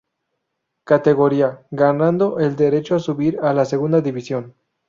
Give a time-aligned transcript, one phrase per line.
[0.83, 4.55] Categoría, ganando el derecho a subir a la Segunda División.